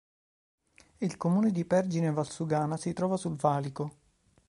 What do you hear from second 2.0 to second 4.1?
Valsugana si trova sul valico.